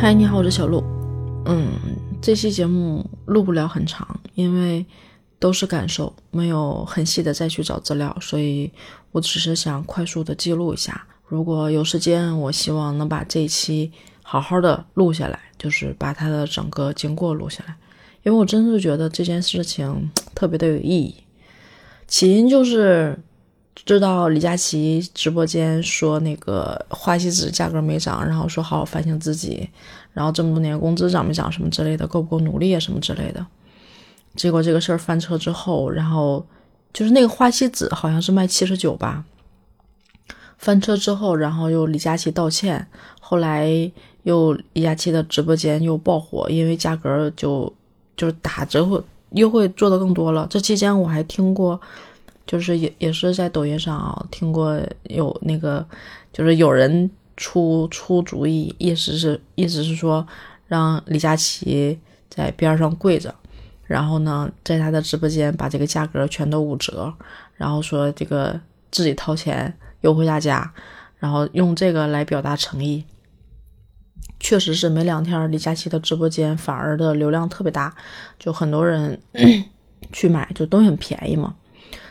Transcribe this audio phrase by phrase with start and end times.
[0.00, 0.80] 嗨，你好，我是小鹿。
[1.46, 1.72] 嗯，
[2.22, 4.86] 这期节目录不了很长，因为
[5.40, 8.70] 都是感受，没有很细的再去找资料，所以
[9.10, 11.04] 我只是想快速的记录一下。
[11.26, 13.90] 如果有时间，我希望能把这一期
[14.22, 17.76] 好好的录下来，就是把它的整个经过录下来，
[18.22, 21.12] 因为我真的觉得这件事情特别的有意义。
[22.06, 23.18] 起因就是
[23.84, 29.68] 知道李佳琦直播间说那个花西子价格没涨，然后说好好反省自己，
[30.12, 33.46] 然后这么多年工资涨没涨什么之类的，够不够努力啊什么之类的。
[34.34, 36.44] 结果这个事儿翻车之后，然后
[36.92, 39.24] 就是那个花西子好像是卖七十九吧。
[40.58, 42.86] 翻车之后，然后又李佳琦道歉，
[43.20, 43.90] 后来
[44.24, 47.72] 又李佳琦的直播间又爆火，因为价格就
[48.16, 49.00] 就是打折会
[49.30, 50.46] 优惠做的更多了。
[50.50, 51.80] 这期间我还听过，
[52.48, 55.86] 就是也也是在抖音上啊听过有那个
[56.32, 60.26] 就是有人出出主意，意思是意思是说
[60.66, 61.96] 让李佳琦
[62.28, 63.32] 在边上跪着，
[63.86, 67.14] 然后呢在他的直播间把这个价格全都五折，
[67.54, 69.72] 然后说这个自己掏钱。
[70.02, 70.72] 优惠大家，
[71.18, 73.04] 然后用这个来表达诚意，
[74.38, 77.92] 确实是没两天，李佳琦的直播间反而的流量特别大，
[78.38, 79.20] 就很多人
[80.14, 81.56] 去买，就都很便宜嘛。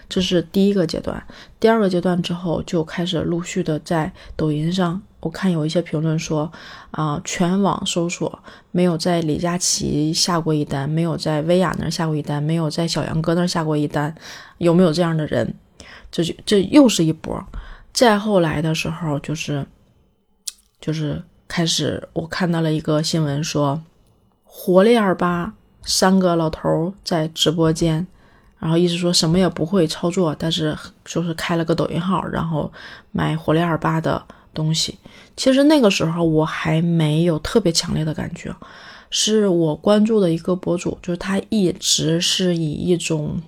[0.09, 1.21] 这是第一个阶段，
[1.59, 6.51] 第二个阶段之后就开始陆续的在抖音上，我看有一些评论说
[6.91, 8.39] 啊，全网搜索
[8.71, 14.15] 没有在李佳琦下过一单，没有在薇娅那儿下过一单，没有在小杨哥那儿下过一单，
[14.59, 15.53] 有没有这样的人？
[16.09, 17.43] 这就这又是一波。
[17.91, 19.65] 再后来的时候，就是，
[20.79, 23.83] 就是开始，我看到了一个新闻，说
[24.43, 28.07] 活力二八三个老头在直播间，
[28.59, 32.71] 然后意思说什么也不会操作，但是就是开了个抖音号，然后
[33.11, 34.21] 卖活力二八的
[34.53, 34.97] 东西。
[35.35, 38.55] 其实那个时候我还没有特别强烈的感觉，
[39.09, 43.41] 是我关注的一个博主，就是他一直是以一种。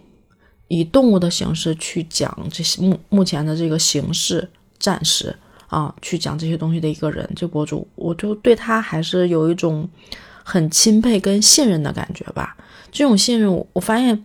[0.72, 4.48] 以动物的形式去讲这些目目前的这个形势
[4.78, 5.36] 暂时
[5.66, 9.90] 啊，去讲这些东西的一个人，这博主，我就对他还是有一种
[10.44, 12.56] 很钦佩跟信任的感觉吧。
[12.92, 14.24] 这种信任，我发现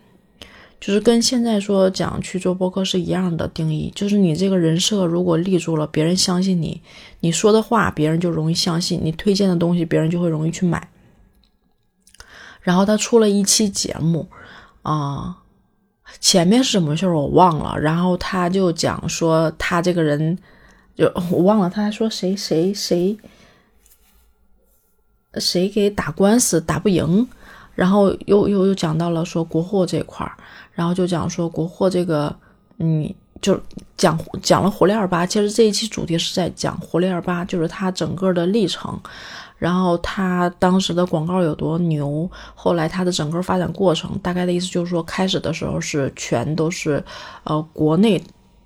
[0.85, 6.79] 就是跟现在说讲去做播客是一样的定义，就是你这个人设如果立住了，别人相信你，
[7.21, 10.91] 你说的话别人就容易相信，你推荐的东西别人就会容易去买。
[12.61, 14.29] 然后他出了一期节目
[14.83, 15.39] 啊。
[16.21, 20.39] 前面是什么事儿我忘了，然后他就讲说他这个人，
[20.95, 23.17] 就我忘了，他还说谁谁谁
[25.37, 27.27] 谁给打官司打不赢，
[27.75, 30.37] 然后又又又讲到了说国货这块儿，
[30.75, 32.35] 然后就讲说国货这个，
[32.79, 33.59] 嗯，就
[33.97, 39.01] 讲讲了活力二八，其实这一期主题是在讲活力二八，就是它整个的历程。
[39.57, 47.03] 然后他当时的广告有多牛，后来他的整个发展过程，大概的意思就是说，开始的时候是全都是，
[47.45, 48.23] 呃，国内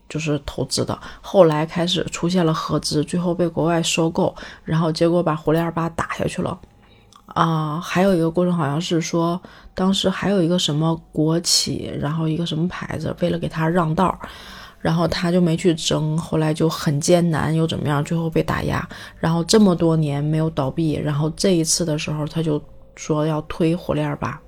[0.08, 6.58] 就是投资的，后来开始出现了合资，最后被国外收购，然后结果把活力二八打下去了，
[7.28, 9.40] 啊，还有一个过程好像是说，
[9.74, 14.18] 当时还有一个什么国企，然后一个什么牌子，为了给他让道。
[14.80, 18.02] 然后他就没去争，后来就很艰难，又怎么样？
[18.04, 18.88] 最后被打压，
[19.18, 22.62] 然后这么多年没有倒闭，然后这一次的时候，他就
[22.94, 24.40] 说要推火链吧，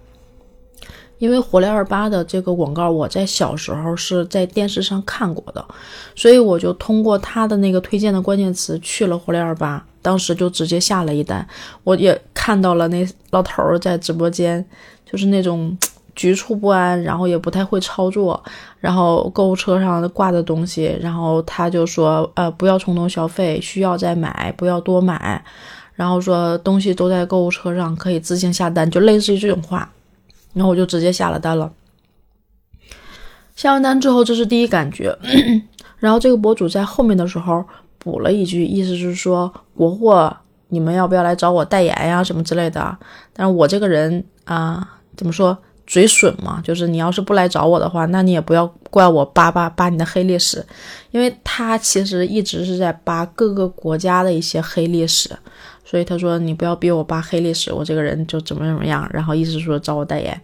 [1.20, 5.64] 因为活力二八的这个广告，我在小时候是在电视上看过的，
[6.16, 11.46] 所以我就通过他的那个推荐的关键词去了活力二八，当时就直接下了一单，
[11.84, 14.64] 我也看到了那老头儿在直播间，
[15.08, 15.78] 就是那种。
[16.16, 18.42] 局促不安，然后也不太会操作，
[18.78, 25.42] 然后购物车上挂的东西，然后他就说，呃，不要冲动消费，需要再买，不要多买，
[25.94, 29.88] 然后说东西都在购物车上，可以自行下单，就类似于这种话，
[30.52, 31.72] 然后我就直接下了单了。
[33.54, 35.16] 下完单之后，这是第一感觉，
[35.98, 37.64] 然后这个博主在后面的时候
[37.98, 40.34] 补了一句，意思是说国货，
[40.68, 42.96] 你们要不要来找我代言呀，什么之类的？
[43.32, 45.56] 但是我这个人啊，怎么说？
[45.86, 50.64] 嘴损嘛，就是你要是不来找我的话，那你也不要怪我扒扒扒你的黑历史，
[51.10, 55.28] 因为他其实一直是在扒各个国家的一些黑历史，
[55.90, 60.40] 所以他说你不要逼我扒黑历史，我这个人就怎么怎么样，然后意思说找我代言，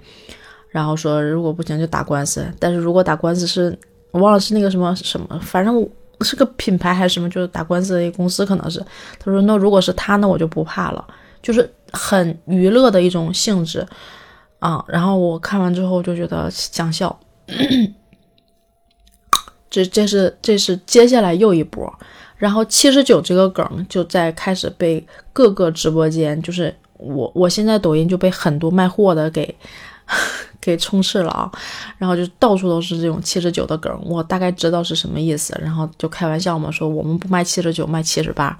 [0.71, 3.79] 然后说如果不行就打官司，但是如果打官司是
[4.11, 5.89] 我忘了是那个什么什么，反正
[6.23, 8.85] 是个品牌还是什么，就是打官司的一个公司可能是，
[9.21, 11.07] 他说那如果是他那我就不怕了，
[11.41, 13.87] 就是很娱乐的一种性质。
[14.59, 17.21] 啊，然后我看完之后就觉得想笑，
[19.71, 21.87] 这这是这是接下来又一波，
[22.37, 29.55] 然后七十九这个梗就在开始被各个直播间，就是我我现在抖音就被很多卖货的给
[30.61, 31.51] 给充斥了啊，
[31.99, 38.57] 然后就到处都是这种七十九的梗，我大概知道是什么意思，然后就开玩笑嘛，说我们不卖七十九，卖七十八，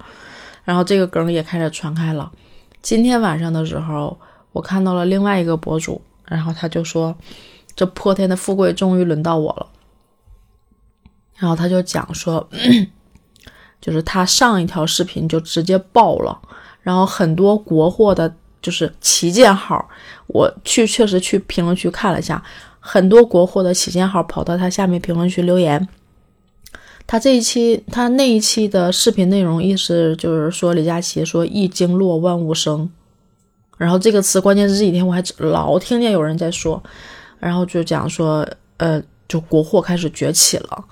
[0.63, 2.31] 然后这个梗也开始传开了。
[2.81, 4.17] 今天晚上的时候，
[4.53, 7.15] 我看到了另外一个博主，然后他就说，
[7.75, 9.67] 这破天的富贵终于轮到我了。
[11.35, 12.49] 然后他就讲说，
[13.79, 16.37] 就是他上一条视频就直接爆了，
[16.81, 19.87] 然后很多国货的，就是旗舰号，
[20.27, 22.43] 我去确实去评论区看了一下，
[22.79, 25.87] 很多国货的旗舰号跑到他下面评论区留言。
[27.05, 32.89] 他这一期他那一期的视频内容意思就是说李佳琦说一经落万物生，
[33.77, 36.83] 然后这个词关键是这几天我还老听见有人在说，
[37.39, 38.45] 然后就讲说
[38.75, 40.83] 呃就国货开始崛起了。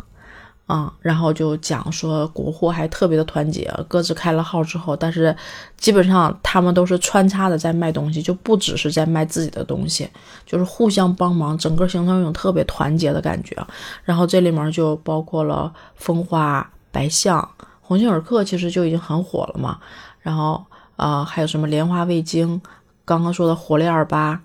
[0.68, 5.36] 啊，然后就讲说国货还特别的团结，各自开了号之后，但是
[5.78, 10.10] 基本上他们都是穿插的在卖东西，就不只是在卖自己的东西，
[10.44, 13.56] 就是互相帮忙，整个形成一种特别团结的感觉。
[14.04, 17.48] 然后这里面就包括了蜂花、白象、
[17.80, 19.78] 鸿星尔克，其实就已经很火了嘛。
[20.20, 20.66] 然后
[20.96, 22.60] 啊，还有什么莲花味精，
[23.06, 24.42] 刚刚说的活力二八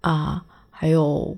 [0.00, 1.36] 啊，还有。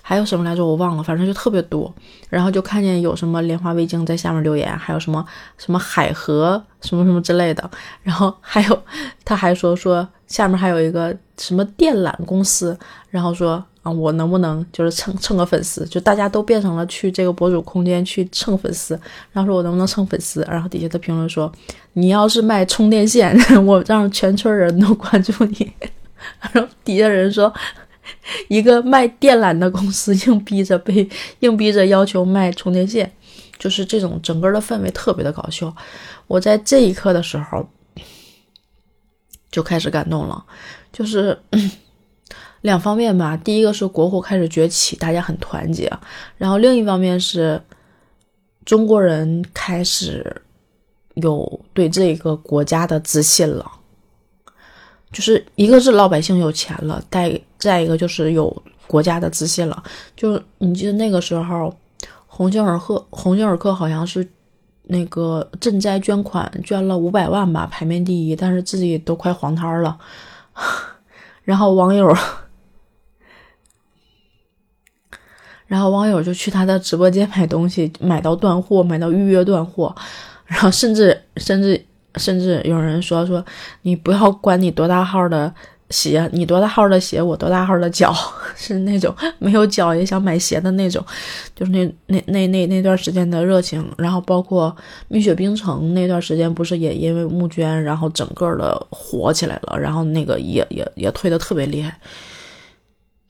[0.00, 0.64] 还有什么来着？
[0.64, 1.92] 我忘了，反正就特别多。
[2.30, 5.24] 然后就看见有什么莲花味精在下面留言，还有什么
[5.58, 7.70] 什么海河什么什么之类的。
[8.02, 8.82] 然后还有
[9.24, 12.76] 他还说说下面还有一个什么电缆公司，
[13.10, 15.84] 然后说啊我能不能就是蹭蹭个粉丝？
[15.84, 18.98] 就大家都变成了去这个博主空间去蹭粉丝，
[19.32, 20.42] 然后说我能不能蹭粉丝？
[20.50, 21.52] 然后底下的评论说
[21.92, 25.72] 你要是卖充电线， 我让全村人都关注你。
[26.52, 27.52] 然后底下人说。
[28.48, 31.08] 一个卖电缆的公司硬逼着被
[31.40, 33.10] 硬逼着要求卖充电线，
[33.58, 35.74] 就是这种整个的氛围特别的搞笑。
[36.26, 37.68] 我在这一刻的时候
[39.50, 40.44] 就开始感动了，
[40.92, 41.38] 就是
[42.62, 43.36] 两方面吧。
[43.36, 45.88] 第一个是国货开始崛起，大家很团结；
[46.38, 47.60] 然后另一方面是
[48.64, 50.42] 中国人开始
[51.14, 53.70] 有对这个国家的自信了。
[55.14, 59.80] 就是一个是老百姓有钱了，再再一个就是有国家的自信了。
[60.16, 61.72] 就你记得那个时候，
[62.26, 64.28] 鸿星尔克，鸿星尔克好像是
[64.82, 69.96] 那个赈灾捐款捐了五百万吧，排名第一，但是自己都快黄摊了。
[71.44, 72.12] 然后网友，
[75.68, 79.94] 然后网友就去他的直播间买东西，买到断货，买到预约断货，
[80.44, 81.86] 然后甚至甚至。
[82.16, 83.44] 甚至有人说说，
[83.82, 85.52] 你不要管你多大号的
[85.90, 88.14] 鞋，你多大号的鞋，我多大号的脚，
[88.56, 91.04] 是那种没有脚也想买鞋的那种，
[91.54, 93.84] 就是那那那那那段时间的热情。
[93.98, 94.74] 然后包括
[95.08, 101.98] 蜜雪冰城那段时间，不是也因为募捐，然后整个的火起来了，然后那个也也也推的特别厉害。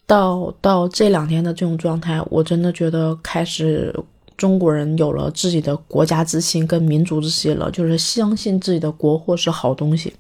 [0.07, 3.95] 到到这两天的这种状态，我真的觉得开始。
[4.37, 10.13] 中国人有了自己的国家自信跟民族自信了，就是相信自己的国货是好东西。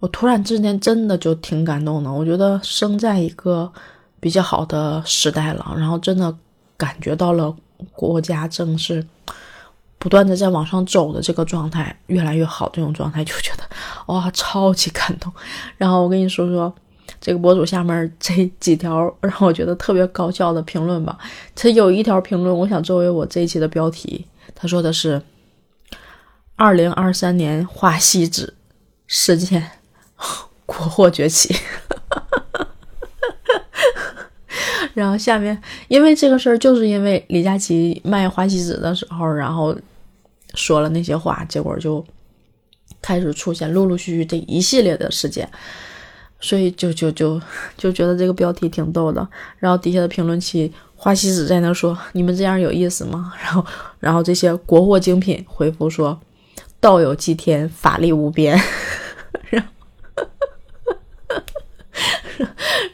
[0.00, 3.72] 我突然之间真的就挺感动的，我觉得生在一个
[4.18, 6.36] 比较好的时代了，然后真的
[6.76, 7.54] 感觉到了
[7.92, 9.06] 国家正是
[9.98, 13.62] 不断的在往上走的这个状态，越来越好这种状态，就觉得
[14.06, 15.32] 哇，超级感动。
[15.76, 16.74] 然后我跟你说说。
[17.20, 21.18] 这个博主下面这 几条让我觉得特别搞笑的评论吧，
[21.54, 24.26] 他有一条评论，我想作为我这一期的标题。
[24.54, 25.20] 他说的是
[26.56, 28.54] ：“二零二三年花锡纸
[29.06, 29.70] 事件，
[30.66, 31.54] 国货崛起。
[34.94, 39.76] ”然后下面，因为这个事儿，就是因为李佳琦卖花西子的时候，然后
[40.54, 42.04] 说了那些话，结果就
[43.00, 45.48] 开始出现陆陆续续这一系列的事件。
[46.40, 47.40] 所以就就就
[47.76, 49.26] 就觉得这个标题挺逗的，
[49.58, 53.64] 然后底下的评论区花西子在那说：“你们这样有意思吗？” 然后
[53.98, 56.18] 然后这些国货精品回复说
[56.80, 58.58] ：“道有祭天，法力无边。”
[59.50, 59.68] 然后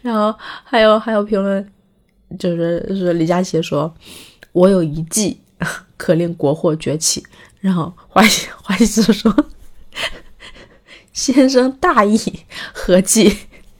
[0.03, 0.35] 然后
[0.65, 1.73] 还有还有评论，
[2.39, 3.95] 就是是李佳琦说
[4.53, 5.41] ：“我有一计
[5.97, 7.25] 可令国货崛起。”
[7.61, 9.33] 然后花西花西子说。
[11.17, 12.21] 先生大义
[12.75, 13.35] 何计？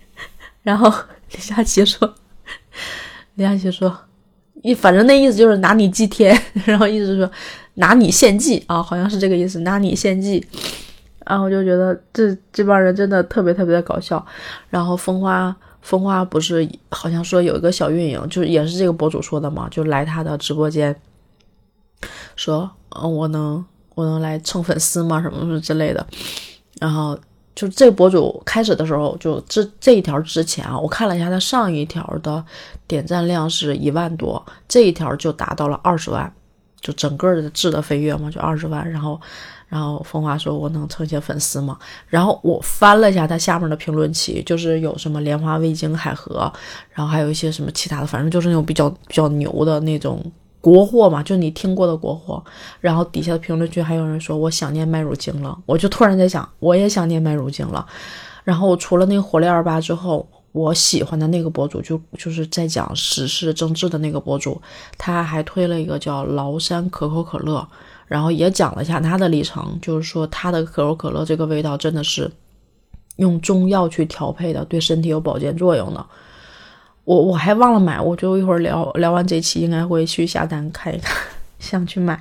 [0.65, 0.91] 然后
[1.31, 2.15] 李佳琦说
[3.37, 3.95] ：“李佳琦说，
[4.63, 7.31] 一反正那意思就是拿你祭天， 然后意思是说
[7.75, 10.45] 拿你献祭啊，好像是这个意思，拿你献祭。”
[11.27, 14.25] 然后我就觉得这这帮人真的特别特别的搞笑。
[14.71, 20.97] 然后风花风花不是好像说有一个小运营，就是也是这个博主说的嘛，就来他的直播间，
[22.35, 23.63] 说，嗯，我能
[23.95, 25.21] 我能来蹭粉丝吗？
[25.21, 26.07] 什么什么之类的。
[26.81, 27.19] 然后
[27.55, 32.45] 就这个博主开始的时候，就这这一条之前啊，我看了一下他上一条的
[32.87, 36.33] 点赞量是一万多，这一条就达到了二十万，
[36.81, 38.91] 就整个的质的飞跃嘛，就二十万。
[38.91, 39.21] 然后。
[39.69, 46.51] 然后风华说：“我能蹭些粉丝吗？”然后我翻了一下他下面的评论区，就是有什么莲花味精海河，
[46.93, 50.23] 然后还有一些什么其他的，反正就是那种比较比较牛的那种
[50.67, 52.43] 国货嘛，就你听过的国货。
[52.81, 57.87] 然后底下的评论区还有人说：“我想念麦乳精了。”我就突然在想，我也想念麦乳精了。
[58.43, 64.61] 然后除了那个火力二八之后，我喜欢的那个博主就就是在讲时事政治的那个博主，
[64.99, 67.65] 他还推了一个叫崂山可口可乐。
[68.09, 72.29] 然后也讲了一下他的历程，就是说他的可口可乐这个味道真的是
[73.19, 76.05] 用中药去调配的，对身体有保健作用的。
[77.07, 81.17] 我我还忘了买，我就一会儿聊聊完这期应该会去下单看一看，
[81.59, 82.21] 想去买。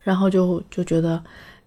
[0.00, 1.22] 然后就就觉得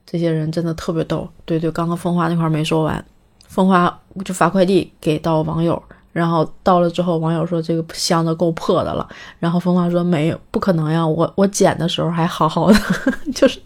[0.05, 1.29] 这些人真的特别逗。
[1.45, 3.05] 对对，刚刚风花那块没说完，
[3.48, 3.95] 风花
[4.25, 5.81] 就发快递给到网友。
[6.12, 9.07] 然后到了之后，网友说这个箱子够破的了。
[9.38, 12.79] 然后风花说没有，不可能呀，我我捡的时候还好好的，
[13.36, 13.62] 就是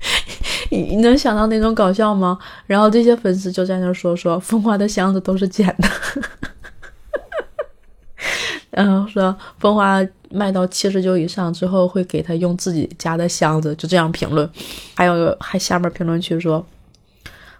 [0.70, 2.38] 你能想到那种搞笑吗？
[2.66, 5.88] 然后这些粉丝就在那说说风花的箱子都是捡的，
[8.72, 14.50] 然后说风花卖到七十九以上之后会给他用自己家的箱子，就这样评论。
[14.96, 16.66] 还有还下面评论区说。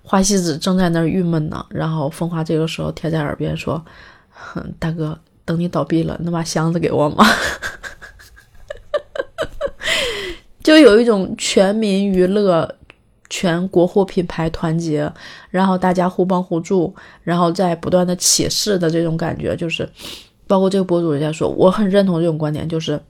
[0.05, 3.81] 花西子正在那儿郁闷呢，然后风花这个时候贴在耳边说
[4.31, 7.25] ：“哼大哥，等你倒闭了，能把箱子给我吗？”
[10.61, 12.69] 就有一种全民娱乐、
[13.31, 15.11] 全国货品牌团结，
[15.51, 16.93] 然后大家互帮互助，
[17.23, 19.89] 然后在不断的起势的这种感觉，就是
[20.53, 23.01] 包括这个博主也在说，我很认同这种观点，就是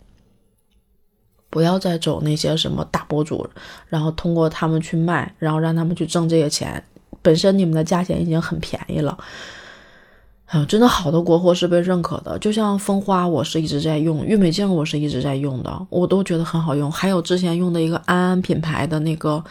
[1.51, 3.45] 不要再走那些什么大博主，
[3.89, 6.81] 然后通过他们去卖，然后让他们去挣这些钱。
[7.21, 9.19] 本身你们的价钱已经很便宜了，
[10.53, 12.39] 嗯，真的好的国货是被认可的。
[12.39, 16.89] 就像蜂花，我是一直在用；郁美净，我是一直在用的，我都觉得很好用。
[16.93, 19.43] 还有之前用的一个安安品牌的那个，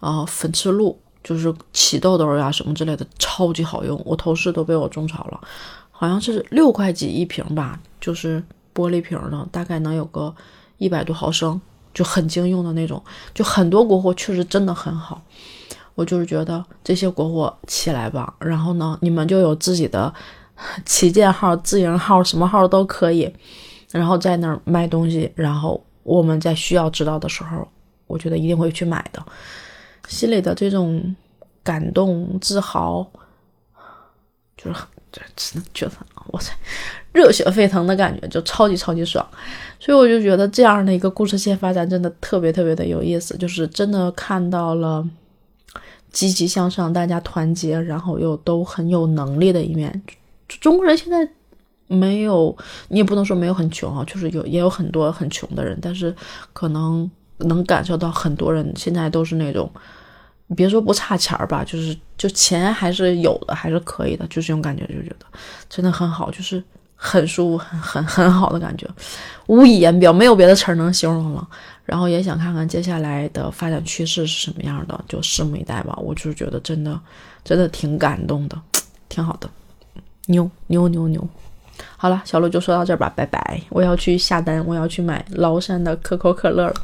[0.00, 3.98] 呃，粉刺露，就是起痘痘呀什么之类的，超级好用。
[4.04, 5.40] 我头饰都被我种草了，
[6.00, 8.40] 好像是六块几一瓶吧，就是
[8.72, 10.32] 玻璃瓶的，大概能有个
[10.76, 11.60] 一百多毫升，
[11.92, 13.02] 就很经用的那种。
[13.34, 15.20] 就很多国货确实真的很好。
[15.96, 20.14] 我就是觉得这些国货起来吧，然后呢，你们就有自己的
[20.86, 23.34] 旗舰号、自营号，什么号都可以，
[23.90, 27.66] 然后在那儿卖东西，然后我们在需要知道的时候，
[28.06, 29.20] 我觉得一定会去买的，
[30.06, 31.16] 心里的这种
[31.64, 33.04] 感动、自豪，
[34.56, 34.80] 就是
[35.36, 35.92] 真的觉得
[36.32, 36.52] 哇塞，
[37.12, 39.26] 热血沸腾的感觉，就超级超级爽，
[39.78, 45.08] 所以我就觉得这样的一个故事线发展真的特别特别的有意思，就是真的看到了。
[46.10, 50.02] 积极向上，大家团结，然后又都很有能力的一面。
[50.48, 51.28] 中国人现在
[51.86, 52.56] 没有，
[52.88, 56.12] 你也不能说没有很穷啊，就是有也有很多很穷的人，但是
[56.54, 59.70] 可能能感受到很多人现在都是那种，
[60.54, 65.26] 别说不差钱儿吧，就是就钱还是有的，还是可以的，就是这种感觉，就觉得
[65.68, 66.62] 真的很好，就是
[66.96, 68.88] 很舒服，很很很好的感觉，
[69.46, 71.46] 无以言表，没有别的词儿能形容了。
[71.84, 75.96] 然后也想看看接下来的发展趋势是什么样的，就拭目以待吧。
[76.02, 76.98] 我就是觉得真的，
[77.42, 78.60] 真的挺感动的，
[79.08, 79.48] 挺好的，
[80.26, 81.26] 牛牛牛牛。
[81.96, 83.60] 好了，小鹿就说到这儿吧，拜拜。
[83.70, 86.74] 我要去下单，我要去买崂山的可口可乐了。